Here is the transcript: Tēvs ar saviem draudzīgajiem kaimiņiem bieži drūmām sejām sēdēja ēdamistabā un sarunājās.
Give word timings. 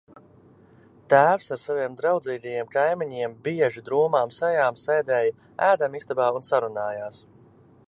Tēvs 1.13 1.49
ar 1.55 1.59
saviem 1.63 1.97
draudzīgajiem 1.99 2.71
kaimiņiem 2.77 3.35
bieži 3.49 3.85
drūmām 3.91 4.33
sejām 4.39 4.81
sēdēja 4.87 5.37
ēdamistabā 5.71 6.33
un 6.41 6.49
sarunājās. 6.53 7.25